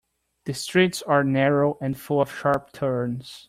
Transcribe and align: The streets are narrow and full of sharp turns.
The 0.45 0.55
streets 0.55 1.03
are 1.03 1.23
narrow 1.23 1.77
and 1.79 1.95
full 1.95 2.21
of 2.21 2.31
sharp 2.31 2.71
turns. 2.71 3.39